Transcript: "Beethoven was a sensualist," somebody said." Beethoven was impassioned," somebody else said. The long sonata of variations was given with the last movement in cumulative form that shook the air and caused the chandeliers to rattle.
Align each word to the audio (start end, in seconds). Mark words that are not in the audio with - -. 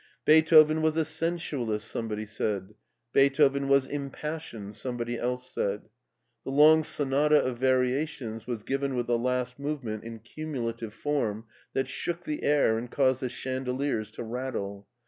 "Beethoven 0.25 0.81
was 0.81 0.97
a 0.97 1.05
sensualist," 1.05 1.87
somebody 1.87 2.25
said." 2.25 2.73
Beethoven 3.13 3.67
was 3.67 3.85
impassioned," 3.85 4.73
somebody 4.75 5.15
else 5.19 5.47
said. 5.53 5.89
The 6.43 6.49
long 6.49 6.83
sonata 6.83 7.39
of 7.39 7.59
variations 7.59 8.47
was 8.47 8.63
given 8.63 8.95
with 8.95 9.05
the 9.05 9.19
last 9.19 9.59
movement 9.59 10.03
in 10.03 10.17
cumulative 10.17 10.95
form 10.95 11.45
that 11.73 11.87
shook 11.87 12.23
the 12.23 12.41
air 12.41 12.79
and 12.79 12.89
caused 12.89 13.21
the 13.21 13.29
chandeliers 13.29 14.09
to 14.13 14.23
rattle. 14.23 14.87